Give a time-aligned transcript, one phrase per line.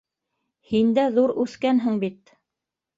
[0.71, 2.39] Һин дә ҙур үҫкәнһең бит.